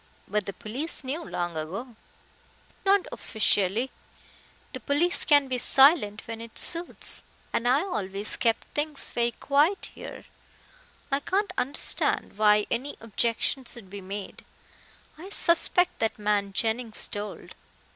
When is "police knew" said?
0.53-1.23